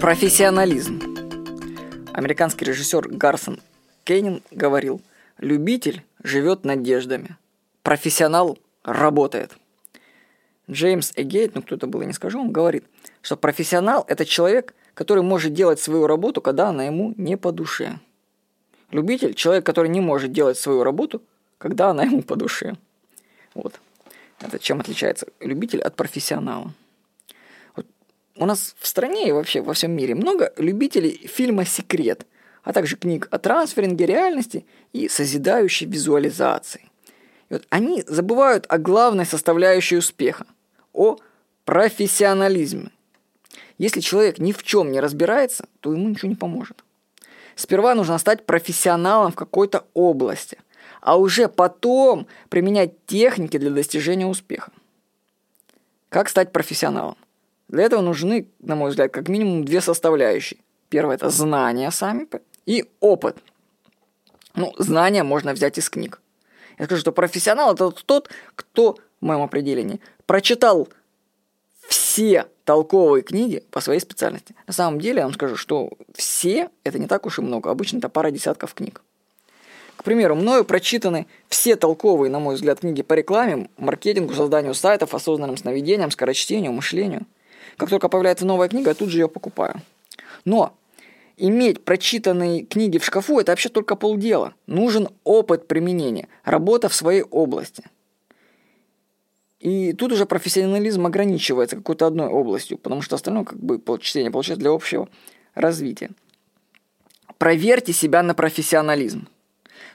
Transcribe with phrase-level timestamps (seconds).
[0.00, 1.00] Профессионализм.
[2.12, 3.60] Американский режиссер Гарсон
[4.04, 5.00] Кейнин говорил,
[5.38, 7.36] любитель живет надеждами,
[7.82, 9.52] профессионал работает.
[10.70, 12.84] Джеймс Эгейт, ну кто-то было, не скажу, он говорит,
[13.22, 17.98] что профессионал– это человек, который может делать свою работу, когда она ему не по душе.
[18.90, 21.22] Любитель– человек, который не может делать свою работу,
[21.58, 22.76] когда она ему по душе.
[23.54, 23.80] Вот.
[24.40, 26.72] Это чем отличается любитель от профессионала.
[28.40, 32.26] У нас в стране и вообще во всем мире много любителей фильма «Секрет»,
[32.62, 36.88] а также книг о трансферинге реальности и созидающей визуализации.
[37.50, 40.46] И вот они забывают о главной составляющей успеха–
[40.94, 41.18] о
[41.66, 42.90] профессионализме.
[43.76, 46.82] Если человек ни в чем не разбирается, то ему ничего не поможет.
[47.56, 50.56] Сперва нужно стать профессионалом в какой-то области,
[51.02, 54.72] а уже потом применять техники для достижения успеха.
[56.08, 57.18] Как стать профессионалом?
[57.70, 60.58] Для этого нужны, на мой взгляд, как минимум две составляющие.
[60.88, 62.26] Первое– это знания сами
[62.66, 63.36] и опыт.
[64.56, 66.20] Ну, знания можно взять из книг.
[66.78, 70.88] Я скажу, что профессионал– это тот, кто, в моем определении, прочитал
[71.88, 74.56] все толковые книги по своей специальности.
[74.66, 77.70] На самом деле, я вам скажу, что все– это не так уж и много.
[77.70, 79.02] Обычно это пара десятков книг.
[79.94, 85.14] К примеру, мною прочитаны все толковые, на мой взгляд, книги по рекламе, маркетингу, созданию сайтов,
[85.14, 87.26] осознанным сновидениям, скорочтению, мышлению.
[87.76, 89.80] Как только появляется новая книга, я тут же ее покупаю.
[90.44, 90.74] Но
[91.36, 94.54] иметь прочитанные книги в шкафу– это вообще только полдела.
[94.66, 97.84] Нужен опыт применения, работа в своей области–
[99.60, 104.60] и тут уже профессионализм ограничивается какой-то одной областью, потому что остальное как бы чтение получается
[104.60, 105.08] для общего
[105.54, 106.10] развития.
[107.36, 109.28] Проверьте себя на профессионализм.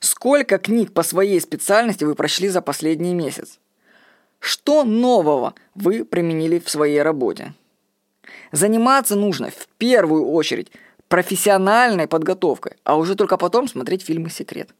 [0.00, 3.58] Сколько книг по своей специальности вы прошли за последний месяц?
[4.38, 7.54] Что нового вы применили в своей работе?
[8.54, 10.70] Заниматься нужно в первую очередь
[11.08, 14.72] профессиональной подготовкой, а уже только потом смотреть фильмы «Секрет».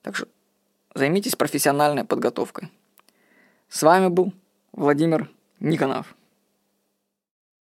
[0.00, 0.26] Так что
[0.94, 2.70] займитесь профессиональной подготовкой.
[3.68, 4.32] С вами был
[4.72, 6.16] Владимир Никонов.